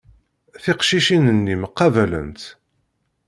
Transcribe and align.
Tiqcicin-nni 0.63 1.55
mqabalent. 1.61 2.41